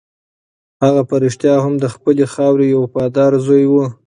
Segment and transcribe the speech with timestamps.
[0.83, 3.73] هغه په رښتیا هم د خپلې خاورې یو وفادار زوی و.